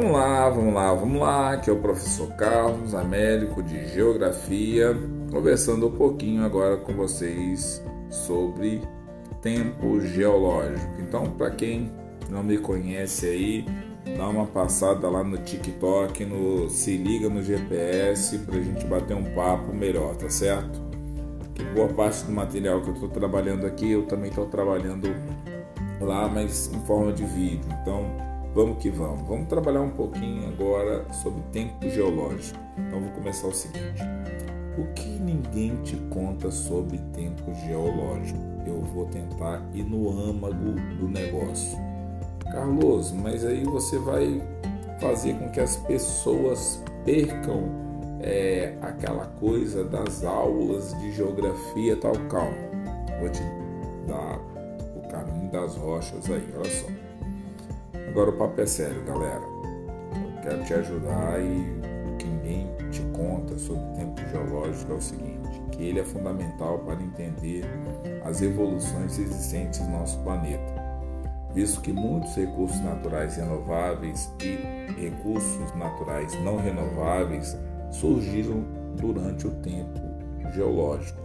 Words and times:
Vamos 0.00 0.12
lá, 0.12 0.48
vamos 0.48 0.74
lá, 0.74 0.94
vamos 0.94 1.20
lá. 1.20 1.52
Aqui 1.54 1.70
é 1.70 1.72
o 1.72 1.80
professor 1.80 2.28
Carlos 2.36 2.94
Américo 2.94 3.60
de 3.60 3.88
Geografia, 3.88 4.96
conversando 5.28 5.88
um 5.88 5.90
pouquinho 5.90 6.44
agora 6.44 6.76
com 6.76 6.92
vocês 6.92 7.84
sobre 8.08 8.80
tempo 9.42 9.98
geológico. 10.00 11.00
Então, 11.00 11.24
para 11.32 11.50
quem 11.50 11.90
não 12.30 12.44
me 12.44 12.58
conhece 12.58 13.26
aí, 13.26 13.66
dá 14.16 14.28
uma 14.28 14.46
passada 14.46 15.10
lá 15.10 15.24
no 15.24 15.36
TikTok, 15.36 16.24
no 16.24 16.70
se 16.70 16.96
liga 16.96 17.28
no 17.28 17.42
GPS 17.42 18.38
para 18.38 18.54
a 18.56 18.62
gente 18.62 18.86
bater 18.86 19.16
um 19.16 19.34
papo 19.34 19.74
melhor, 19.74 20.14
tá 20.14 20.30
certo? 20.30 20.80
Que 21.56 21.64
boa 21.74 21.88
parte 21.88 22.22
do 22.22 22.30
material 22.30 22.82
que 22.82 22.90
eu 22.90 22.94
estou 22.94 23.08
trabalhando 23.08 23.66
aqui, 23.66 23.90
eu 23.90 24.06
também 24.06 24.30
estou 24.30 24.46
trabalhando 24.46 25.12
lá, 26.00 26.28
mas 26.28 26.70
em 26.72 26.86
forma 26.86 27.12
de 27.12 27.24
vídeo. 27.24 27.66
Então, 27.82 28.27
vamos 28.54 28.78
que 28.78 28.90
vamos. 28.90 29.26
Vamos 29.28 29.48
trabalhar 29.48 29.80
um 29.80 29.90
pouquinho 29.90 30.48
agora 30.48 31.04
sobre 31.12 31.40
tempo 31.52 31.88
geológico. 31.88 32.58
Então, 32.76 33.00
vou 33.00 33.10
começar 33.10 33.48
o 33.48 33.54
seguinte: 33.54 34.02
o 34.78 34.84
que 34.94 35.08
ninguém 35.08 35.76
te 35.82 35.96
conta 36.10 36.50
sobre 36.50 36.98
tempo 37.12 37.54
geológico? 37.66 38.38
Eu 38.66 38.82
vou 38.82 39.06
tentar 39.06 39.62
ir 39.72 39.84
no 39.84 40.10
âmago 40.10 40.72
do 40.98 41.08
negócio. 41.08 41.78
Carlos, 42.52 43.12
mas 43.12 43.44
aí 43.44 43.64
você 43.64 43.98
vai 43.98 44.42
fazer 45.00 45.34
com 45.34 45.50
que 45.50 45.60
as 45.60 45.76
pessoas 45.76 46.82
percam 47.04 47.64
é, 48.20 48.74
aquela 48.80 49.26
coisa 49.38 49.84
das 49.84 50.24
aulas 50.24 50.92
de 50.98 51.12
geografia 51.12 51.96
tal 51.96 52.14
calma. 52.28 52.56
Vou 53.20 53.28
te 53.28 53.42
dar 54.06 54.38
caminho 55.08 55.50
das 55.50 55.76
rochas 55.76 56.30
aí, 56.30 56.48
olha 56.56 56.70
só. 56.70 57.07
Agora 58.18 58.32
o 58.32 58.36
papo 58.36 58.60
é 58.60 58.66
sério, 58.66 59.00
galera. 59.04 59.44
Eu 60.12 60.42
quero 60.42 60.64
te 60.64 60.74
ajudar 60.74 61.40
e 61.40 62.12
o 62.12 62.16
que 62.16 62.26
ninguém 62.26 62.66
te 62.90 63.00
conta 63.16 63.56
sobre 63.56 63.84
o 63.84 63.92
tempo 63.92 64.20
geológico 64.32 64.90
é 64.90 64.94
o 64.96 65.00
seguinte, 65.00 65.62
que 65.70 65.84
ele 65.84 66.00
é 66.00 66.04
fundamental 66.04 66.80
para 66.80 67.00
entender 67.00 67.64
as 68.24 68.42
evoluções 68.42 69.20
existentes 69.20 69.78
no 69.82 70.00
nosso 70.00 70.18
planeta. 70.24 70.74
Visto 71.54 71.80
que 71.80 71.92
muitos 71.92 72.34
recursos 72.34 72.80
naturais 72.80 73.36
renováveis 73.36 74.28
e 74.42 75.00
recursos 75.00 75.72
naturais 75.76 76.34
não 76.42 76.56
renováveis 76.56 77.56
surgiram 77.92 78.64
durante 78.96 79.46
o 79.46 79.50
tempo 79.62 80.00
geológico. 80.52 81.20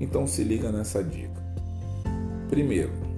Então 0.00 0.26
se 0.26 0.42
liga 0.42 0.72
nessa 0.72 1.04
dica. 1.04 1.42
Primeiro, 2.48 3.11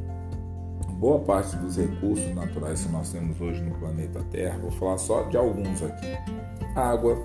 boa 0.98 1.18
parte 1.20 1.56
dos 1.56 1.76
recursos 1.76 2.34
naturais 2.34 2.84
que 2.84 2.92
nós 2.92 3.10
temos 3.10 3.40
hoje 3.40 3.62
no 3.62 3.74
planeta 3.76 4.24
Terra, 4.30 4.58
vou 4.58 4.70
falar 4.70 4.98
só 4.98 5.22
de 5.24 5.36
alguns 5.36 5.82
aqui: 5.82 6.06
água, 6.74 7.18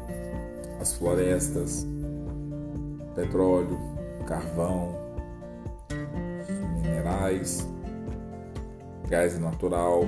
as 0.80 0.94
florestas, 0.94 1.86
petróleo, 3.16 3.78
carvão, 4.26 4.96
minerais, 6.82 7.68
gás 9.08 9.40
natural, 9.40 10.04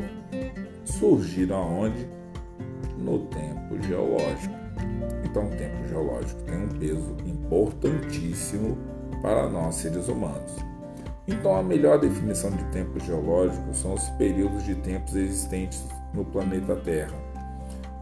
surgiram 0.86 1.58
aonde? 1.58 2.10
No 2.98 3.20
tempo 3.28 3.82
geológico. 3.82 4.54
Então, 5.24 5.48
o 5.48 5.50
tempo 5.50 5.88
geológico 5.88 6.42
tem 6.44 6.64
um 6.64 6.68
peso 6.68 7.16
importantíssimo 7.26 8.78
para 9.22 9.50
nós 9.50 9.76
seres 9.76 10.08
humanos. 10.08 10.71
Então, 11.32 11.56
a 11.56 11.64
melhor 11.64 11.98
definição 11.98 12.52
de 12.52 12.64
tempo 12.66 13.00
geológico 13.00 13.74
são 13.74 13.94
os 13.94 14.10
períodos 14.12 14.64
de 14.66 14.76
tempos 14.76 15.16
existentes 15.16 15.84
no 16.14 16.26
planeta 16.26 16.76
Terra, 16.76 17.16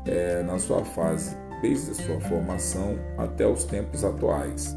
é, 0.05 0.41
na 0.41 0.57
sua 0.57 0.83
fase, 0.83 1.37
desde 1.61 1.93
sua 1.93 2.19
formação 2.21 2.97
até 3.17 3.47
os 3.47 3.63
tempos 3.63 4.03
atuais. 4.03 4.75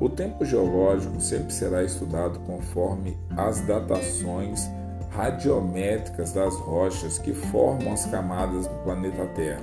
O 0.00 0.08
tempo 0.08 0.44
geológico 0.44 1.20
sempre 1.20 1.52
será 1.52 1.84
estudado 1.84 2.38
conforme 2.40 3.16
as 3.36 3.60
datações 3.60 4.68
radiométricas 5.10 6.32
das 6.32 6.54
rochas 6.56 7.18
que 7.18 7.32
formam 7.32 7.92
as 7.92 8.06
camadas 8.06 8.66
do 8.66 8.74
planeta 8.82 9.26
Terra. 9.26 9.62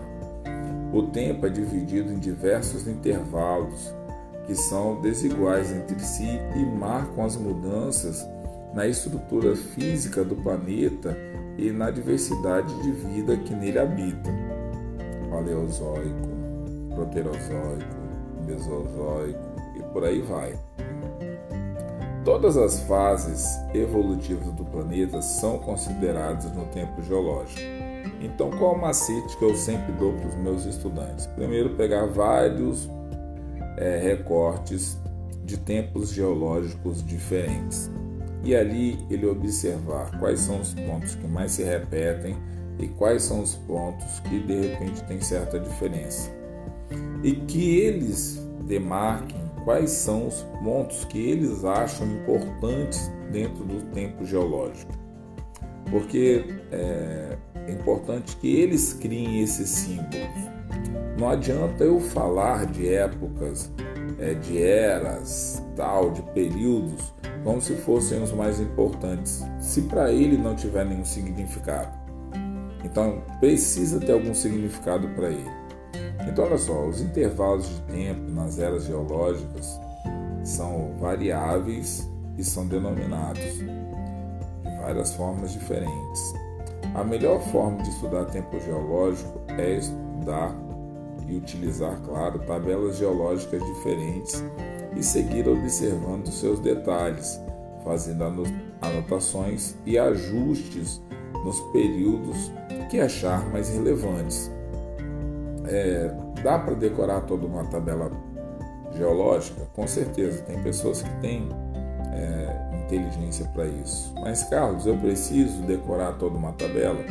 O 0.93 1.03
tempo 1.03 1.45
é 1.45 1.49
dividido 1.49 2.11
em 2.11 2.19
diversos 2.19 2.87
intervalos 2.87 3.93
que 4.51 4.55
são 4.57 4.99
desiguais 4.99 5.71
entre 5.71 5.97
si 6.01 6.27
e 6.57 6.65
marcam 6.77 7.23
as 7.23 7.37
mudanças 7.37 8.27
na 8.73 8.85
estrutura 8.85 9.55
física 9.55 10.25
do 10.25 10.35
planeta 10.35 11.17
e 11.57 11.71
na 11.71 11.89
diversidade 11.89 12.73
de 12.81 12.91
vida 12.91 13.37
que 13.37 13.55
nele 13.55 13.79
habita. 13.79 14.29
Paleozoico, 15.29 16.27
Proterozoico, 16.93 17.95
Mesozoico 18.45 19.39
e 19.77 19.83
por 19.93 20.03
aí 20.03 20.19
vai. 20.19 20.59
Todas 22.25 22.57
as 22.57 22.81
fases 22.81 23.57
evolutivas 23.73 24.51
do 24.51 24.65
planeta 24.65 25.21
são 25.21 25.59
consideradas 25.59 26.51
no 26.51 26.65
tempo 26.65 27.01
geológico. 27.01 27.61
Então, 28.19 28.51
qual 28.51 28.75
o 28.75 28.81
macete 28.81 29.37
que 29.37 29.45
eu 29.45 29.55
sempre 29.55 29.93
dou 29.93 30.11
para 30.11 30.27
os 30.27 30.35
meus 30.35 30.65
estudantes? 30.65 31.25
Primeiro, 31.27 31.69
pegar 31.69 32.05
vários 32.07 32.89
é, 33.81 33.97
recortes 33.97 34.97
de 35.43 35.57
tempos 35.57 36.13
geológicos 36.13 37.03
diferentes. 37.03 37.91
E 38.43 38.55
ali 38.55 38.97
ele 39.09 39.25
observar 39.25 40.17
quais 40.19 40.39
são 40.39 40.61
os 40.61 40.73
pontos 40.73 41.15
que 41.15 41.27
mais 41.27 41.51
se 41.51 41.63
repetem 41.63 42.37
e 42.79 42.87
quais 42.87 43.23
são 43.23 43.41
os 43.41 43.55
pontos 43.55 44.19
que 44.21 44.39
de 44.39 44.67
repente 44.67 45.03
têm 45.03 45.19
certa 45.19 45.59
diferença. 45.59 46.31
E 47.23 47.33
que 47.33 47.79
eles 47.79 48.47
demarquem 48.65 49.41
quais 49.63 49.91
são 49.91 50.27
os 50.27 50.43
pontos 50.63 51.05
que 51.05 51.19
eles 51.19 51.63
acham 51.63 52.07
importantes 52.07 53.11
dentro 53.31 53.63
do 53.63 53.81
tempo 53.91 54.25
geológico. 54.25 54.91
Porque 55.89 56.45
é, 56.71 57.37
é 57.67 57.71
importante 57.71 58.35
que 58.37 58.55
eles 58.55 58.93
criem 58.93 59.41
esses 59.41 59.69
símbolos 59.69 60.51
não 61.21 61.29
adianta 61.29 61.83
eu 61.83 61.99
falar 61.99 62.65
de 62.65 62.91
épocas, 62.91 63.69
é, 64.17 64.33
de 64.33 64.59
eras, 64.59 65.61
tal, 65.75 66.09
de 66.09 66.23
períodos, 66.23 67.13
como 67.43 67.61
se 67.61 67.75
fossem 67.75 68.23
os 68.23 68.31
mais 68.31 68.59
importantes, 68.59 69.43
se 69.59 69.83
para 69.83 70.11
ele 70.11 70.35
não 70.35 70.55
tiver 70.55 70.83
nenhum 70.83 71.05
significado. 71.05 71.95
Então, 72.83 73.21
precisa 73.39 73.99
ter 73.99 74.13
algum 74.13 74.33
significado 74.33 75.07
para 75.09 75.29
ele. 75.29 75.51
Então, 76.27 76.45
olha 76.45 76.57
só, 76.57 76.87
os 76.87 77.01
intervalos 77.01 77.69
de 77.69 77.81
tempo 77.93 78.31
nas 78.31 78.57
eras 78.57 78.85
geológicas 78.85 79.79
são 80.43 80.95
variáveis 80.99 82.09
e 82.35 82.43
são 82.43 82.65
denominados 82.65 83.43
de 83.43 83.67
várias 84.81 85.13
formas 85.13 85.51
diferentes. 85.51 86.33
A 86.93 87.03
melhor 87.03 87.39
forma 87.39 87.81
de 87.81 87.89
estudar 87.89 88.25
tempo 88.25 88.59
geológico 88.59 89.41
é 89.57 89.77
estudar 89.77 90.53
e 91.27 91.35
utilizar, 91.35 91.99
claro, 92.01 92.39
tabelas 92.39 92.97
geológicas 92.97 93.63
diferentes 93.63 94.43
e 94.95 95.01
seguir 95.01 95.47
observando 95.47 96.27
seus 96.27 96.59
detalhes, 96.59 97.39
fazendo 97.83 98.43
anotações 98.81 99.75
e 99.85 99.97
ajustes 99.97 101.01
nos 101.45 101.59
períodos 101.71 102.51
que 102.89 102.99
achar 102.99 103.49
mais 103.51 103.69
relevantes. 103.69 104.51
É, 105.65 106.13
dá 106.43 106.59
para 106.59 106.73
decorar 106.73 107.21
toda 107.21 107.47
uma 107.47 107.63
tabela 107.65 108.11
geológica? 108.97 109.61
Com 109.73 109.87
certeza, 109.87 110.41
tem 110.43 110.61
pessoas 110.61 111.01
que 111.01 111.21
têm 111.21 111.47
é, 112.13 112.70
inteligência 112.95 113.45
para 113.53 113.65
isso. 113.65 114.13
Mas, 114.21 114.43
Carlos, 114.43 114.85
eu 114.85 114.97
preciso 114.97 115.61
decorar 115.63 116.13
toda 116.13 116.35
uma 116.37 116.51
tabela? 116.53 117.03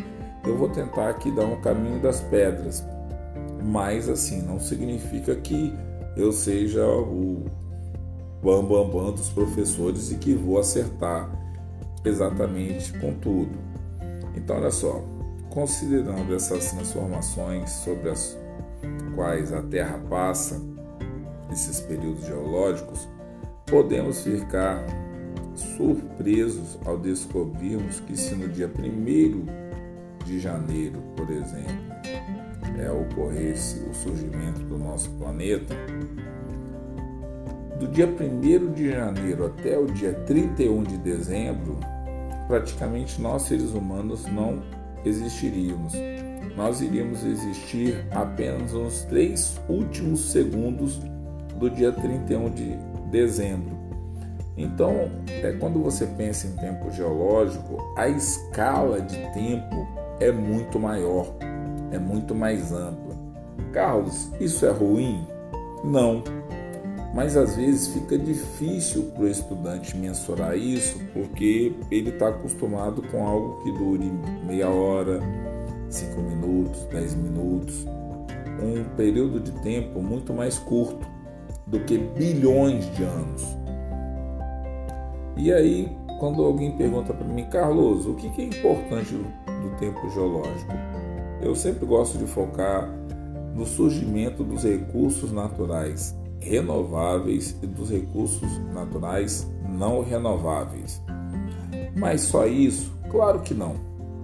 Eu 0.45 0.57
vou 0.57 0.69
tentar 0.69 1.11
aqui 1.11 1.31
dar 1.35 1.45
um 1.45 1.61
caminho 1.61 2.01
das 2.01 2.21
pedras 2.21 2.85
mas 3.63 4.09
assim, 4.09 4.43
não 4.43 4.59
significa 4.59 5.35
que 5.35 5.75
eu 6.17 6.33
seja 6.33 6.87
o 6.87 7.45
bambambam 8.43 8.89
bam, 8.89 9.05
bam 9.05 9.13
dos 9.13 9.29
professores 9.29 10.11
e 10.11 10.17
que 10.17 10.35
vou 10.35 10.59
acertar 10.59 11.31
exatamente 12.05 12.93
com 12.99 13.13
tudo. 13.15 13.59
Então, 14.35 14.57
olha 14.57 14.71
só, 14.71 15.03
considerando 15.51 16.35
essas 16.35 16.71
transformações 16.71 17.71
sobre 17.71 18.11
as 18.11 18.37
quais 19.15 19.53
a 19.53 19.63
Terra 19.63 20.01
passa, 20.09 20.61
esses 21.53 21.81
períodos 21.81 22.25
geológicos, 22.25 23.09
podemos 23.67 24.23
ficar 24.23 24.83
surpresos 25.61 26.79
ao 26.85 26.99
descobrirmos 26.99 28.01
que 28.01 28.17
se 28.17 28.35
no 28.35 28.49
dia 28.49 28.69
1 28.69 30.25
de 30.25 30.39
janeiro, 30.39 31.01
por 31.17 31.31
exemplo, 31.31 31.91
é, 32.79 32.91
ocorresse 32.91 33.81
o 33.89 33.95
surgimento 33.95 34.61
do 34.61 34.79
nosso 34.79 35.11
planeta, 35.13 35.75
do 37.79 37.89
dia 37.89 38.07
1 38.07 38.73
de 38.73 38.91
janeiro 38.91 39.47
até 39.47 39.79
o 39.79 39.87
dia 39.87 40.13
31 40.13 40.83
de 40.83 40.99
dezembro, 40.99 41.79
praticamente 42.47 43.21
nós 43.21 43.43
seres 43.43 43.71
humanos 43.71 44.27
não 44.27 44.63
existiríamos. 45.05 45.95
nós 46.57 46.81
iríamos 46.83 47.25
existir 47.25 48.05
apenas 48.11 48.73
nos 48.73 49.03
três 49.05 49.59
últimos 49.69 50.31
segundos 50.31 51.01
do 51.59 51.71
dia 51.71 51.93
31 51.93 52.51
de 52.51 52.77
dezembro. 53.11 53.80
Então, 54.63 55.11
é, 55.43 55.53
quando 55.53 55.83
você 55.83 56.07
pensa 56.07 56.47
em 56.47 56.53
tempo 56.57 56.91
geológico, 56.91 57.83
a 57.97 58.09
escala 58.09 59.01
de 59.01 59.17
tempo 59.33 59.89
é 60.21 60.31
muito 60.31 60.79
maior, 60.79 61.35
é 61.91 61.99
muito 61.99 62.35
mais 62.35 62.71
ampla. 62.71 63.17
Carlos, 63.73 64.31
isso 64.39 64.67
é 64.67 64.71
ruim? 64.71 65.27
Não. 65.83 66.23
Mas 67.15 67.37
às 67.37 67.57
vezes 67.57 67.89
fica 67.89 68.19
difícil 68.19 69.05
para 69.15 69.25
o 69.25 69.29
estudante 69.29 69.97
mensurar 69.97 70.57
isso 70.57 71.01
porque 71.13 71.73
ele 71.91 72.11
está 72.11 72.29
acostumado 72.29 73.03
com 73.11 73.27
algo 73.27 73.63
que 73.65 73.73
dure 73.73 74.13
meia 74.47 74.69
hora, 74.69 75.21
cinco 75.89 76.21
minutos, 76.21 76.85
dez 76.93 77.15
minutos, 77.15 77.87
um 78.63 78.85
período 78.95 79.41
de 79.41 79.51
tempo 79.63 80.01
muito 80.01 80.33
mais 80.35 80.59
curto 80.59 81.05
do 81.67 81.81
que 81.81 81.99
bilhões 81.99 82.85
de 82.95 83.03
anos. 83.03 83.60
E 85.37 85.53
aí, 85.53 85.89
quando 86.19 86.43
alguém 86.43 86.77
pergunta 86.77 87.15
para 87.15 87.27
mim, 87.27 87.45
Carlos, 87.47 88.07
o 88.07 88.15
que 88.15 88.29
é 88.41 88.45
importante 88.45 89.15
do 89.15 89.77
tempo 89.79 90.09
geológico? 90.11 90.73
Eu 91.41 91.55
sempre 91.55 91.87
gosto 91.87 92.19
de 92.19 92.27
focar 92.27 92.89
no 93.55 93.65
surgimento 93.65 94.45
dos 94.45 94.65
recursos 94.65 95.33
naturais 95.33 96.15
renováveis 96.41 97.57
e 97.63 97.67
dos 97.67 97.91
recursos 97.91 98.59
naturais 98.73 99.47
não 99.69 100.03
renováveis. 100.03 101.03
Mas 101.97 102.23
só 102.23 102.47
isso? 102.47 102.93
Claro 103.11 103.41
que 103.41 103.55
não. 103.55 103.75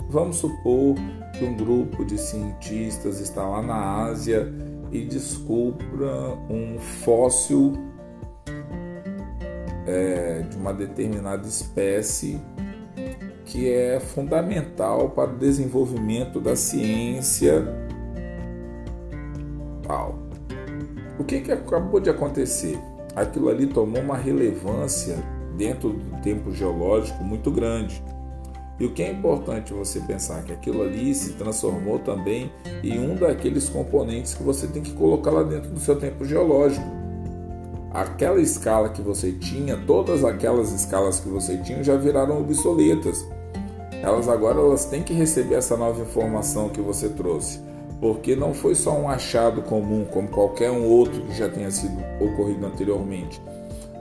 Vamos 0.08 0.36
supor 0.36 0.94
que 1.38 1.44
um 1.44 1.56
grupo 1.56 2.04
de 2.04 2.18
cientistas 2.18 3.20
está 3.20 3.46
lá 3.46 3.60
na 3.60 4.04
Ásia 4.04 4.52
e 4.90 5.04
descubra 5.04 6.38
um 6.48 6.78
fóssil 6.78 7.74
é, 9.86 10.42
de 10.48 10.56
uma 10.56 10.72
determinada 10.72 11.46
espécie 11.46 12.40
que 13.44 13.70
é 13.70 14.00
fundamental 14.00 15.10
para 15.10 15.30
o 15.30 15.36
desenvolvimento 15.36 16.40
da 16.40 16.56
ciência 16.56 17.64
tal. 19.86 20.18
O 21.18 21.24
que, 21.24 21.40
que 21.40 21.52
acabou 21.52 22.00
de 22.00 22.10
acontecer? 22.10 22.78
Aquilo 23.14 23.48
ali 23.48 23.66
tomou 23.66 24.02
uma 24.02 24.16
relevância 24.16 25.16
dentro 25.56 25.90
do 25.90 26.20
tempo 26.20 26.52
geológico 26.52 27.22
muito 27.24 27.50
grande. 27.50 28.02
E 28.78 28.84
o 28.84 28.92
que 28.92 29.02
é 29.02 29.10
importante 29.10 29.72
você 29.72 30.00
pensar 30.00 30.42
que 30.44 30.52
aquilo 30.52 30.82
ali 30.82 31.14
se 31.14 31.32
transformou 31.32 31.98
também 31.98 32.52
em 32.82 32.98
um 32.98 33.14
daqueles 33.14 33.70
componentes 33.70 34.34
que 34.34 34.42
você 34.42 34.66
tem 34.66 34.82
que 34.82 34.92
colocar 34.92 35.30
lá 35.30 35.42
dentro 35.42 35.70
do 35.70 35.80
seu 35.80 35.96
tempo 35.96 36.26
geológico. 36.26 36.86
Aquela 37.96 38.40
escala 38.40 38.90
que 38.90 39.00
você 39.00 39.32
tinha, 39.32 39.76
todas 39.86 40.22
aquelas 40.22 40.70
escalas 40.70 41.18
que 41.18 41.28
você 41.28 41.56
tinha 41.56 41.82
já 41.82 41.96
viraram 41.96 42.40
obsoletas. 42.40 43.26
Elas 44.02 44.28
agora 44.28 44.58
elas 44.58 44.84
têm 44.84 45.02
que 45.02 45.14
receber 45.14 45.54
essa 45.54 45.76
nova 45.76 46.02
informação 46.02 46.68
que 46.68 46.80
você 46.80 47.08
trouxe 47.08 47.64
porque 48.00 48.36
não 48.36 48.52
foi 48.52 48.74
só 48.74 48.92
um 48.92 49.08
achado 49.08 49.62
comum, 49.62 50.04
como 50.04 50.28
qualquer 50.28 50.70
um 50.70 50.86
outro 50.86 51.22
que 51.22 51.34
já 51.34 51.48
tenha 51.48 51.70
sido 51.70 51.96
ocorrido 52.20 52.66
anteriormente. 52.66 53.40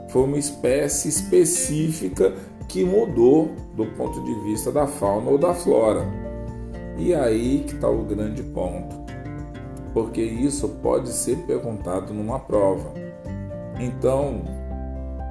Foi 0.08 0.24
uma 0.24 0.38
espécie 0.38 1.08
específica 1.08 2.34
que 2.68 2.84
mudou 2.84 3.50
do 3.74 3.86
ponto 3.86 4.22
de 4.22 4.34
vista 4.40 4.70
da 4.70 4.86
fauna 4.86 5.30
ou 5.30 5.38
da 5.38 5.54
flora. 5.54 6.06
E 6.98 7.14
aí 7.14 7.64
que 7.66 7.74
está 7.74 7.88
o 7.88 8.04
grande 8.04 8.42
ponto, 8.42 8.96
porque 9.92 10.22
isso 10.22 10.68
pode 10.82 11.10
ser 11.10 11.36
perguntado 11.38 12.12
numa 12.12 12.38
prova. 12.38 13.05
Então, 13.78 14.42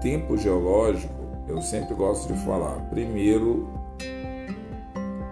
tempo 0.01 0.37
geológico, 0.37 1.13
eu 1.47 1.61
sempre 1.61 1.95
gosto 1.95 2.31
de 2.31 2.39
falar, 2.45 2.79
primeiro 2.89 3.67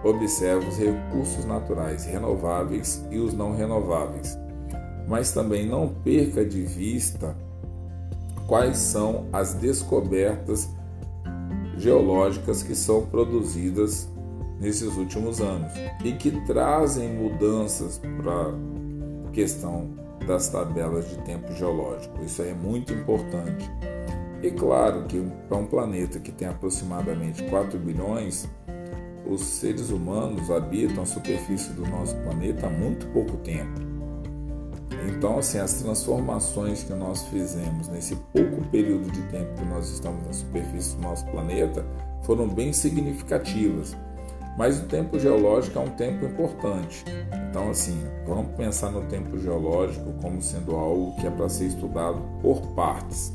observa 0.02 0.68
os 0.68 0.76
recursos 0.76 1.44
naturais 1.44 2.04
renováveis 2.04 3.04
e 3.10 3.18
os 3.18 3.32
não 3.32 3.56
renováveis, 3.56 4.38
mas 5.08 5.32
também 5.32 5.66
não 5.66 5.88
perca 5.88 6.44
de 6.44 6.62
vista 6.62 7.34
quais 8.46 8.76
são 8.76 9.26
as 9.32 9.54
descobertas 9.54 10.68
geológicas 11.78 12.62
que 12.62 12.74
são 12.74 13.06
produzidas 13.06 14.08
nesses 14.60 14.96
últimos 14.96 15.40
anos 15.40 15.72
e 16.04 16.12
que 16.12 16.30
trazem 16.46 17.14
mudanças 17.14 17.98
para 17.98 18.50
a 19.26 19.30
questão 19.32 20.03
das 20.24 20.48
tabelas 20.48 21.08
de 21.08 21.16
tempo 21.18 21.52
geológico. 21.52 22.22
Isso 22.24 22.42
é 22.42 22.52
muito 22.52 22.92
importante. 22.92 23.70
E 24.42 24.50
claro 24.50 25.04
que 25.04 25.20
para 25.48 25.56
um 25.56 25.66
planeta 25.66 26.18
que 26.18 26.30
tem 26.30 26.48
aproximadamente 26.48 27.42
4 27.44 27.78
bilhões, 27.78 28.48
os 29.26 29.40
seres 29.40 29.90
humanos 29.90 30.50
habitam 30.50 31.02
a 31.02 31.06
superfície 31.06 31.72
do 31.72 31.86
nosso 31.86 32.14
planeta 32.16 32.66
há 32.66 32.70
muito 32.70 33.06
pouco 33.08 33.36
tempo. 33.38 33.80
Então, 35.08 35.38
assim, 35.38 35.58
as 35.58 35.74
transformações 35.74 36.82
que 36.82 36.92
nós 36.92 37.22
fizemos 37.24 37.88
nesse 37.88 38.16
pouco 38.16 38.62
período 38.70 39.10
de 39.10 39.22
tempo 39.28 39.54
que 39.54 39.64
nós 39.64 39.90
estamos 39.90 40.24
na 40.26 40.32
superfície 40.32 40.96
do 40.96 41.02
nosso 41.02 41.26
planeta 41.26 41.84
foram 42.22 42.48
bem 42.48 42.72
significativas. 42.72 43.96
Mas 44.56 44.78
o 44.78 44.86
tempo 44.86 45.18
geológico 45.18 45.78
é 45.78 45.82
um 45.82 45.90
tempo 45.90 46.24
importante. 46.26 47.04
Então, 47.50 47.70
assim, 47.70 48.00
vamos 48.26 48.54
pensar 48.56 48.90
no 48.90 49.02
tempo 49.02 49.38
geológico 49.38 50.12
como 50.20 50.40
sendo 50.40 50.76
algo 50.76 51.16
que 51.16 51.26
é 51.26 51.30
para 51.30 51.48
ser 51.48 51.66
estudado 51.66 52.20
por 52.40 52.60
partes. 52.74 53.32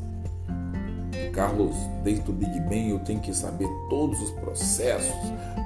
Carlos, 1.34 1.76
desde 2.04 2.30
o 2.30 2.34
Big 2.34 2.60
Bang 2.62 2.90
eu 2.90 3.00
tenho 3.00 3.20
que 3.20 3.34
saber 3.34 3.68
todos 3.90 4.22
os 4.22 4.32
processos, 4.32 5.16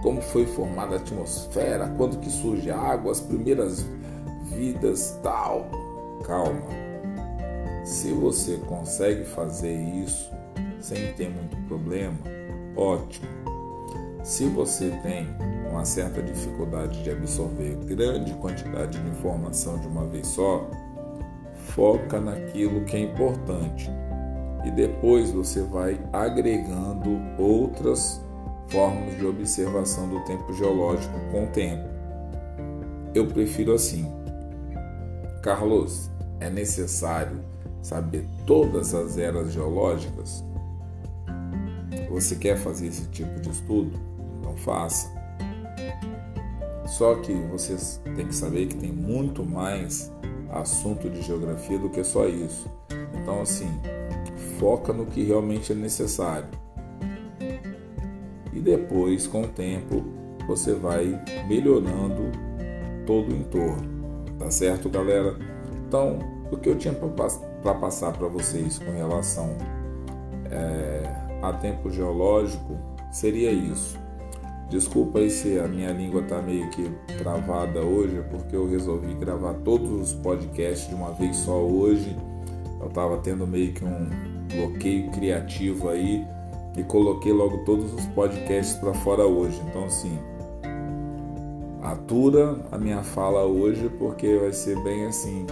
como 0.02 0.22
foi 0.22 0.46
formada 0.46 0.96
a 0.96 0.98
atmosfera, 0.98 1.88
quando 1.98 2.20
que 2.20 2.30
surge 2.30 2.70
a 2.70 2.78
água, 2.78 3.12
as 3.12 3.22
primeiras 3.22 3.86
vidas, 4.52 5.18
tal. 5.24 5.66
Calma. 6.26 6.62
Se 7.84 8.12
você 8.12 8.58
consegue 8.68 9.24
fazer 9.26 9.74
isso 9.74 10.30
sem 10.80 11.14
ter 11.14 11.30
muito 11.30 11.58
problema, 11.68 12.18
ótimo. 12.76 13.53
Se 14.24 14.46
você 14.46 14.90
tem 15.04 15.28
uma 15.70 15.84
certa 15.84 16.22
dificuldade 16.22 17.04
de 17.04 17.12
absorver 17.12 17.76
grande 17.86 18.34
quantidade 18.36 18.98
de 18.98 19.10
informação 19.10 19.78
de 19.80 19.88
uma 19.88 20.06
vez 20.06 20.28
só, 20.28 20.66
foca 21.68 22.22
naquilo 22.22 22.86
que 22.86 22.96
é 22.96 23.02
importante 23.02 23.92
e 24.64 24.72
depois 24.72 25.30
você 25.32 25.62
vai 25.62 26.00
agregando 26.14 27.20
outras 27.38 28.22
formas 28.70 29.18
de 29.18 29.26
observação 29.26 30.08
do 30.08 30.22
tempo 30.22 30.54
geológico 30.54 31.14
com 31.30 31.44
o 31.44 31.48
tempo. 31.48 31.84
Eu 33.14 33.28
prefiro 33.28 33.74
assim. 33.74 34.10
Carlos, 35.42 36.10
é 36.40 36.50
necessário 36.50 37.44
saber 37.82 38.26
todas 38.48 38.96
as 38.96 39.18
eras 39.18 39.52
geológicas? 39.52 40.46
Você 42.10 42.36
quer 42.36 42.58
fazer 42.58 42.88
esse 42.88 43.06
tipo 43.08 43.38
de 43.42 43.50
estudo? 43.50 44.13
Então 44.44 44.58
faça. 44.58 45.10
Só 46.86 47.16
que 47.16 47.34
vocês 47.34 48.02
têm 48.16 48.28
que 48.28 48.36
saber 48.36 48.68
que 48.68 48.76
tem 48.76 48.92
muito 48.92 49.46
mais 49.46 50.12
assunto 50.52 51.10
de 51.10 51.22
geografia 51.22 51.80
do 51.80 51.90
que 51.90 52.04
só 52.04 52.28
isso. 52.28 52.70
Então, 53.16 53.42
assim, 53.42 53.70
foca 54.60 54.92
no 54.92 55.06
que 55.06 55.24
realmente 55.24 55.72
é 55.72 55.76
necessário. 55.76 56.50
E 58.52 58.60
depois, 58.60 59.26
com 59.26 59.44
o 59.44 59.48
tempo, 59.48 60.04
você 60.46 60.74
vai 60.74 61.20
melhorando 61.48 62.32
todo 63.06 63.32
o 63.32 63.36
entorno. 63.36 64.26
Tá 64.38 64.52
certo, 64.52 64.90
galera? 64.90 65.36
Então, 65.88 66.20
o 66.52 66.58
que 66.58 66.70
eu 66.70 66.78
tinha 66.78 66.94
para 66.94 67.74
passar 67.76 68.12
para 68.12 68.28
vocês 68.28 68.78
com 68.78 68.92
relação 68.92 69.58
é, 70.52 71.02
a 71.42 71.54
tempo 71.54 71.90
geológico 71.90 72.78
seria 73.12 73.52
isso. 73.52 74.03
Desculpa 74.74 75.20
aí 75.20 75.30
se 75.30 75.60
a 75.60 75.68
minha 75.68 75.92
língua 75.92 76.22
está 76.22 76.42
meio 76.42 76.68
que 76.72 76.90
travada 77.20 77.80
hoje, 77.82 78.24
porque 78.32 78.56
eu 78.56 78.68
resolvi 78.68 79.14
gravar 79.14 79.54
todos 79.64 79.92
os 79.92 80.14
podcasts 80.14 80.90
de 80.90 80.96
uma 80.96 81.12
vez 81.12 81.36
só 81.36 81.62
hoje. 81.62 82.18
Eu 82.82 82.88
estava 82.88 83.20
tendo 83.20 83.46
meio 83.46 83.72
que 83.72 83.86
um, 83.86 84.10
bloqueio 84.52 85.12
criativo 85.12 85.90
aí 85.90 86.26
e 86.76 86.82
coloquei 86.82 87.32
logo 87.32 87.60
todos 87.66 87.94
os 87.94 88.04
podcasts 88.08 88.76
para 88.78 88.96
fora 88.96 89.28
hoje. 89.28 89.62
Então, 89.70 89.86
assim, 89.86 90.18
atura 91.84 92.58
a 92.72 92.78
minha 92.80 93.04
fala 93.04 93.46
hoje 93.46 93.92
porque 94.00 94.38
vai 94.38 94.54
ser 94.54 94.82
bem 94.84 95.06
assim, 95.06 95.46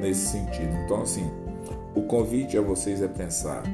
nesse 0.00 0.24
sentido. 0.28 0.72
Então, 0.84 1.02
assim, 1.02 1.28
o 1.96 2.02
convite 2.02 2.56
a 2.56 2.60
vocês 2.60 3.02
é 3.02 3.08
pensar 3.08 3.64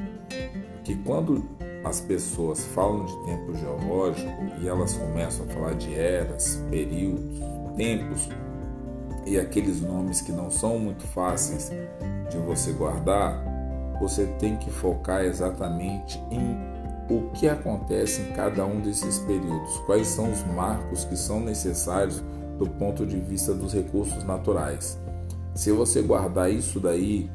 que 0.83 0.95
quando 0.95 1.43
as 1.85 2.01
pessoas 2.01 2.65
falam 2.73 3.05
de 3.05 3.15
tempo 3.25 3.55
geológico 3.55 4.29
e 4.59 4.67
elas 4.67 4.93
começam 4.93 5.45
a 5.45 5.49
falar 5.49 5.75
de 5.75 5.93
eras, 5.93 6.59
períodos, 6.69 7.39
tempos, 7.77 8.27
e 9.25 9.39
aqueles 9.39 9.81
nomes 9.81 10.21
que 10.21 10.31
não 10.31 10.49
são 10.49 10.79
muito 10.79 11.05
fáceis 11.07 11.71
de 12.29 12.37
você 12.39 12.71
guardar, 12.71 13.43
você 13.99 14.25
tem 14.39 14.57
que 14.57 14.69
focar 14.71 15.23
exatamente 15.23 16.19
em 16.31 16.57
o 17.07 17.29
que 17.33 17.47
acontece 17.47 18.21
em 18.21 18.31
cada 18.33 18.65
um 18.65 18.81
desses 18.81 19.19
períodos, 19.19 19.77
quais 19.85 20.07
são 20.07 20.31
os 20.31 20.43
marcos 20.55 21.05
que 21.05 21.15
são 21.15 21.39
necessários 21.39 22.23
do 22.57 22.67
ponto 22.67 23.05
de 23.05 23.17
vista 23.17 23.53
dos 23.53 23.73
recursos 23.73 24.23
naturais. 24.23 24.99
Se 25.53 25.71
você 25.71 26.01
guardar 26.01 26.51
isso 26.51 26.79
daí, 26.79 27.29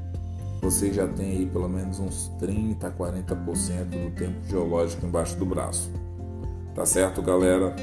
você 0.61 0.93
já 0.93 1.07
tem 1.09 1.31
aí 1.33 1.47
pelo 1.47 1.69
menos 1.69 1.99
uns 1.99 2.29
30 2.39 2.87
a 2.87 2.91
40% 2.91 3.85
do 3.85 4.11
tempo 4.15 4.47
geológico 4.49 5.07
embaixo 5.07 5.37
do 5.37 5.47
braço. 5.47 5.91
Tá 6.75 6.85
certo, 6.87 7.23
galera? 7.23 7.75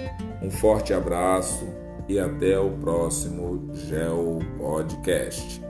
Um 0.42 0.50
forte 0.50 0.94
abraço 0.94 1.66
e 2.08 2.20
até 2.20 2.58
o 2.60 2.72
próximo 2.72 3.74
Geo 3.74 4.40
Podcast. 4.58 5.62